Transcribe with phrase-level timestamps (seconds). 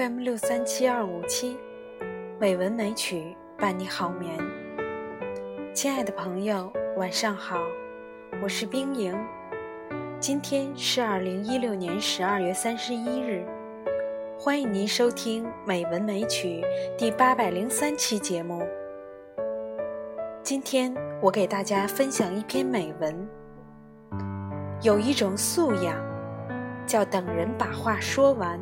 [0.00, 1.58] FM 六三七二五七，
[2.38, 4.34] 美文美曲伴你好眠。
[5.74, 7.58] 亲爱的朋友，晚上好，
[8.42, 9.14] 我是冰莹。
[10.18, 13.44] 今天是二零一六年十二月三十一日，
[14.38, 16.62] 欢迎您收听《美文美曲》
[16.96, 18.66] 第八百零三期节目。
[20.42, 23.28] 今天我给大家分享一篇美文。
[24.80, 25.94] 有一种素养，
[26.86, 28.58] 叫等人把话说完。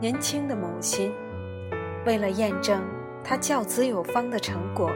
[0.00, 1.12] 年轻的母亲，
[2.06, 2.82] 为了验证
[3.22, 4.90] 她教子有方的成果，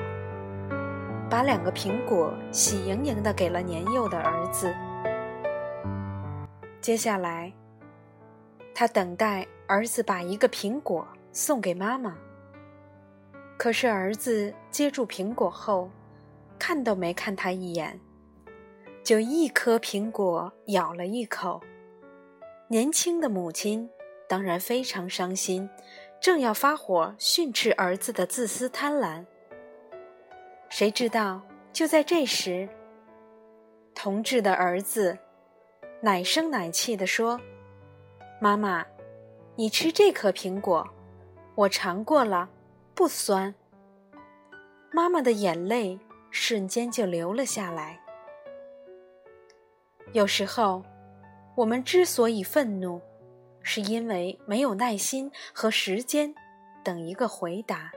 [1.28, 4.74] 把两个苹果喜盈盈的给了年幼的儿子。
[6.80, 7.52] 接下来，
[8.74, 12.16] 他等待儿子把一个苹果送给妈妈。
[13.58, 15.90] 可是儿子接住苹果后，
[16.58, 18.00] 看都没看他一眼，
[19.02, 21.60] 就一颗苹果咬了一口。
[22.68, 23.86] 年轻的母亲。
[24.34, 25.70] 当然非常伤心，
[26.20, 29.24] 正要发火训斥儿子的自私贪婪。
[30.68, 31.40] 谁知道
[31.72, 32.68] 就在这时，
[33.94, 35.16] 同志的儿子
[36.00, 37.40] 奶声奶气地说
[38.42, 38.84] ：“妈妈，
[39.54, 40.84] 你吃这颗苹果，
[41.54, 42.48] 我尝过了，
[42.92, 43.54] 不酸。”
[44.90, 45.96] 妈妈的眼泪
[46.32, 48.00] 瞬间就流了下来。
[50.12, 50.82] 有时候，
[51.54, 53.00] 我们之所以愤怒，
[53.64, 56.32] 是因为没有耐心和时间
[56.84, 57.90] 等一个回答。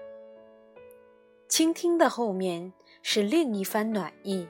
[1.47, 2.73] 倾听的后面
[3.03, 4.47] 是另一番暖意。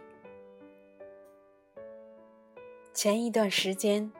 [2.93, 4.11] 前一段时间，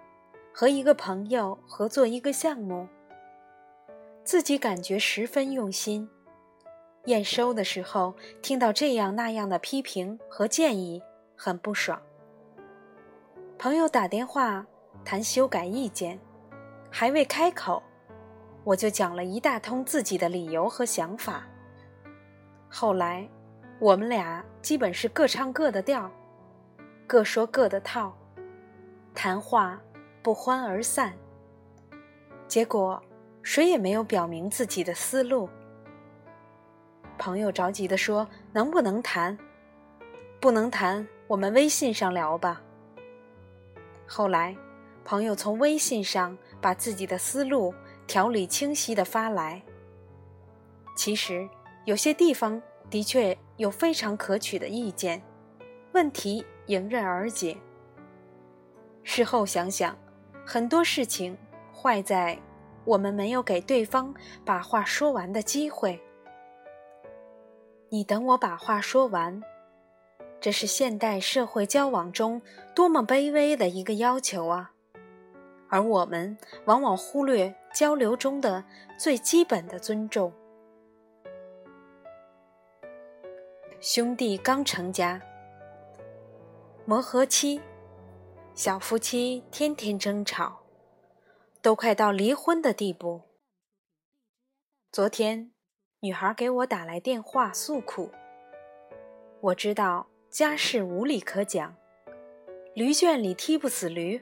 [0.54, 2.88] 和一个朋友合作一个项目，
[4.24, 6.10] 自己感觉十分用心。
[7.06, 11.02] 验收的时候，听到这样那样的批评和建议，
[11.36, 12.02] 很不爽。
[13.58, 14.68] 朋友打电话
[15.06, 16.20] 谈修改意见。
[16.90, 17.84] 还未开口，
[18.64, 21.44] 我就讲了一大通自己的理由和想法。
[22.70, 23.28] 后来，
[23.80, 26.10] 我们俩基本是各唱各的调，
[27.06, 28.18] 各说各的套，
[29.14, 29.80] 谈话
[30.24, 31.14] 不欢而散。
[32.48, 33.02] 结果，
[33.44, 35.50] 谁也没有表明自己的思路。
[37.18, 39.38] 朋友着急地说：“能不能谈？
[40.40, 42.62] 不能谈，我们微信上聊吧。”
[44.08, 44.56] 后来，
[45.04, 46.38] 朋友从微信上。
[46.62, 47.74] 把自己的思路
[48.06, 49.62] 条理清晰地发来。
[50.96, 51.48] 其实
[51.86, 55.22] 有些地方的确有非常可取的意见，
[55.94, 57.56] 问题迎刃而解。
[59.04, 59.98] 事后想想，
[60.46, 61.38] 很多事情
[61.74, 62.38] 坏在
[62.84, 64.14] 我们没有给对方
[64.44, 66.02] 把话说完的机会。
[67.90, 69.42] 你等我把话说完，
[70.42, 72.42] 这是现代社会交往中
[72.76, 74.74] 多么卑微的一个要求啊！
[75.70, 78.64] 而我们往往忽略交流中的
[78.98, 80.32] 最基本的尊重。
[83.80, 85.22] 兄弟刚成家，
[86.86, 87.62] 磨合期，
[88.56, 90.62] 小夫妻天天争吵，
[91.62, 93.22] 都快到离婚的地步。
[94.92, 95.52] 昨天，
[96.00, 98.12] 女孩给我打来电话诉苦。
[99.42, 101.76] 我知道家事无理可讲，
[102.74, 104.20] 驴圈里踢不死驴。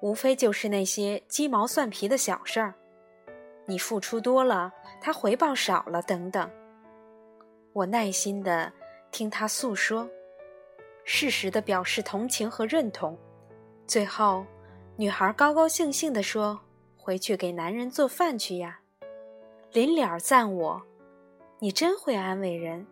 [0.00, 2.74] 无非就是那些鸡毛蒜皮的小事儿，
[3.64, 6.48] 你付出多了，他回报少了，等等。
[7.72, 8.72] 我耐心的
[9.10, 10.08] 听他诉说，
[11.04, 13.18] 适时的表示同情和认同。
[13.86, 14.44] 最后，
[14.96, 16.60] 女孩高高兴兴地说
[16.96, 18.80] ：“回去给男人做饭去呀。”
[19.72, 20.82] 临了赞我
[21.60, 22.86] ：“你真会安慰人。”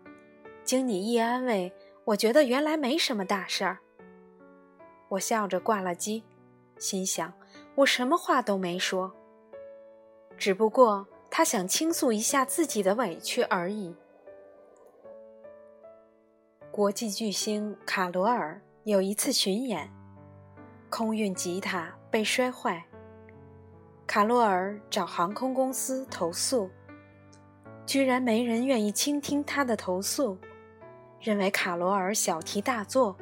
[0.65, 1.73] 经你一安慰，
[2.05, 3.79] 我觉得原来没什么大事儿。
[5.09, 6.25] 我笑着挂了机。
[6.79, 7.33] 心想，
[7.77, 9.13] 我什么话都没说，
[10.37, 13.95] 只不过他想倾诉一下自己的委屈而已。
[16.71, 19.89] 国际巨星卡罗尔有一次巡演，
[20.91, 22.85] 空运吉他被摔坏，
[24.07, 26.69] 卡罗尔找航空公司投诉，
[27.87, 30.37] 居然没人愿意倾听他的投诉，
[31.21, 33.17] 认为卡罗尔小题大做。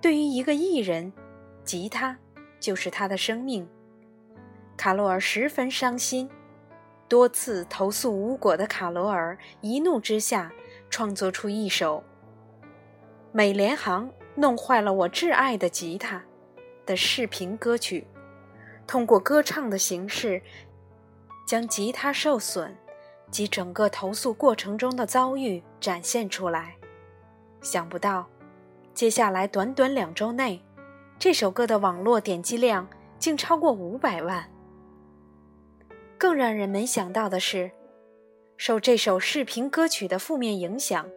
[0.00, 1.12] 对于一个艺人，
[1.64, 2.18] 吉他。
[2.58, 3.68] 就是他的生命，
[4.76, 6.28] 卡罗尔十分伤心，
[7.08, 10.52] 多次投诉无果的卡罗尔一怒之下，
[10.90, 12.02] 创作出一首
[13.32, 16.22] 《美联航弄坏了我挚爱的吉他
[16.84, 18.06] 的视频歌曲，
[18.86, 20.42] 通过歌唱的形式，
[21.46, 22.76] 将吉他受损
[23.30, 26.74] 及整个投诉过程中的遭遇展现出来。
[27.60, 28.26] 想不到，
[28.94, 30.62] 接下来短短两周内，
[31.18, 32.86] 这首歌的网络点击量
[33.18, 34.48] 竟超过五百万。
[36.18, 37.70] 更让人没想到的是，
[38.56, 41.08] 受这首视频歌曲的负面影响，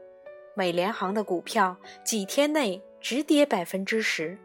[0.56, 4.38] 美联航的股票几天内直跌百分之十，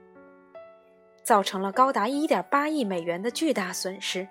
[1.22, 4.26] 造成了高达一点八亿美元的巨大损失，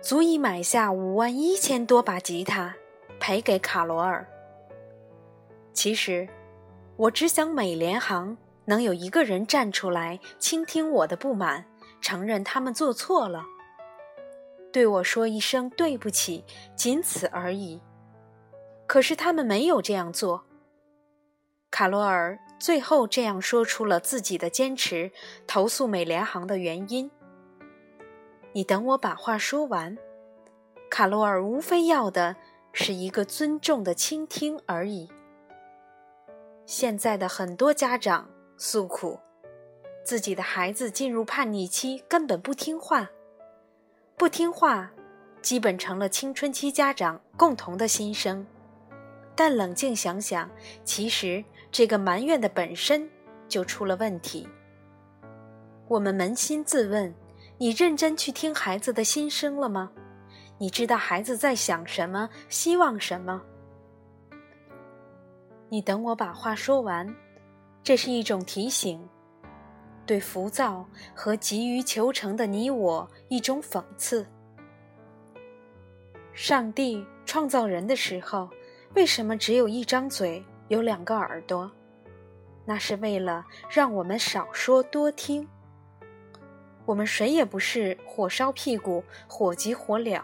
[0.00, 2.74] 足以买下五万一千多把吉他
[3.20, 4.26] 赔给卡罗尔。
[5.72, 6.28] 其实，
[6.96, 11.66] 我只想美联航能有一个人站出来倾听我的不满，
[12.00, 13.44] 承认他们做错了。
[14.72, 16.44] 对我说一声对不起，
[16.74, 17.80] 仅此而已。
[18.86, 20.44] 可是他们没有这样做。
[21.70, 25.10] 卡罗尔最后这样说出了自己的坚持
[25.46, 27.10] 投诉美联航的原因。
[28.52, 29.96] 你等我把话说完。
[30.90, 32.36] 卡罗尔无非要的
[32.72, 35.10] 是一个尊重的倾听而已。
[36.66, 39.18] 现在的很多家长诉苦，
[40.04, 43.10] 自己的孩子进入叛逆期，根本不听话。
[44.16, 44.90] 不听话，
[45.42, 48.46] 基本成了青春期家长共同的心声。
[49.34, 50.48] 但冷静想想，
[50.84, 53.10] 其实这个埋怨的本身
[53.48, 54.48] 就出了问题。
[55.88, 57.12] 我们扪心自问：
[57.58, 59.90] 你认真去听孩子的心声了吗？
[60.58, 63.42] 你知道孩子在想什么，希望什么？
[65.68, 67.12] 你等我把话说完，
[67.84, 69.06] 这是一种提醒。
[70.06, 74.26] 对浮躁和急于求成的你我一种讽刺。
[76.32, 78.48] 上帝创造人的时候，
[78.94, 81.70] 为什么只有一张嘴，有两个耳朵？
[82.64, 85.46] 那是为了让我们少说多听。
[86.86, 90.22] 我们谁也不是火烧屁股、火急火燎，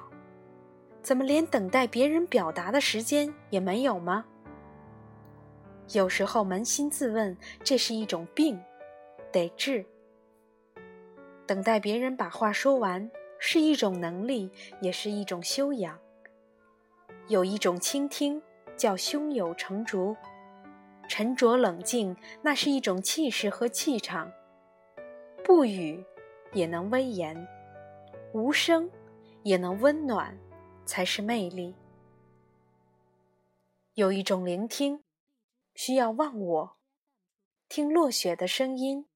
[1.02, 4.24] 怎么连等待别人表达的时间也没有吗？
[5.92, 8.60] 有时候扪心自问，这是一种病。
[9.32, 9.84] 得治。
[11.46, 14.50] 等待别人把话说完是一种能力，
[14.80, 15.98] 也是一种修养。
[17.28, 18.42] 有一种倾听
[18.76, 20.16] 叫胸有成竹，
[21.08, 24.32] 沉着冷静，那是一种气势和气场。
[25.44, 26.04] 不语
[26.52, 27.46] 也能威严，
[28.32, 28.90] 无声
[29.42, 30.36] 也能温暖，
[30.84, 31.74] 才是魅力。
[33.94, 35.02] 有一种聆听，
[35.82, 36.76] 需要忘我，
[37.66, 39.06] 听落雪的声音。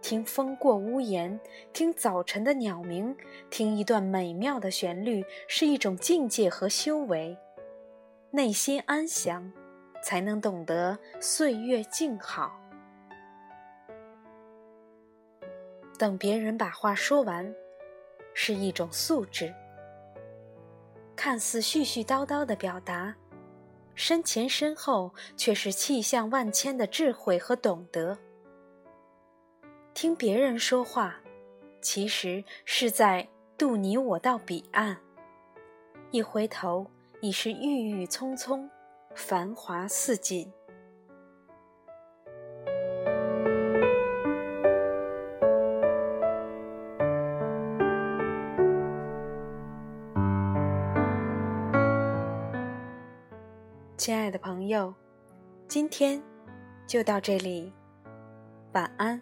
[0.00, 1.38] 听风过屋檐，
[1.74, 3.14] 听早晨的鸟鸣，
[3.50, 7.36] 听一段美妙的旋律，是一种境界和修为。
[8.30, 9.52] 内心安详，
[10.02, 12.58] 才能懂得岁月静好。
[15.98, 17.54] 等别人把话说完，
[18.32, 19.54] 是一种素质。
[21.14, 23.14] 看似絮絮叨叨的表达，
[23.94, 28.18] 身前身后却是气象万千的智慧和懂得。
[29.92, 31.20] 听别人说话，
[31.80, 33.28] 其实是在
[33.58, 34.96] 渡你我到彼岸。
[36.10, 36.86] 一回头，
[37.20, 38.68] 已是郁郁葱葱，
[39.14, 40.50] 繁华似锦。
[54.00, 54.94] 亲爱的朋友，
[55.68, 56.22] 今天
[56.86, 57.70] 就到这里，
[58.72, 59.20] 晚安。